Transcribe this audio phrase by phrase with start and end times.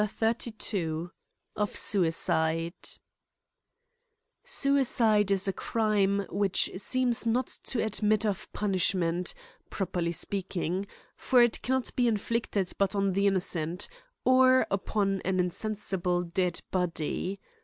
[0.03, 1.11] XXXIL
[1.55, 2.73] Of Suicide,
[4.43, 9.35] SUICIDE is a crime which seems not to ad* mit of punishment,
[9.69, 13.87] properly speaking; for it can not be inflicted but on the innocent,
[14.25, 17.39] or upon an insensible dead body.